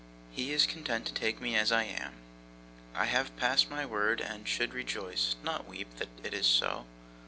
[0.31, 2.13] He is content to take me as I am.
[2.95, 6.87] I have passed my word, and should rejoice, not weep, that it is so.